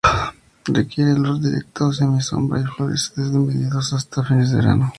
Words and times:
Requiere 0.77 1.13
luz 1.13 1.43
directa 1.43 1.85
o 1.85 1.93
semisombra 1.93 2.59
y 2.59 2.63
florece 2.63 3.11
desde 3.21 3.37
mediados 3.37 3.93
hasta 3.93 4.23
fines 4.23 4.49
de 4.49 4.55
verano. 4.57 4.89